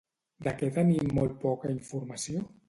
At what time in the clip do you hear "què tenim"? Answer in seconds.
0.61-1.13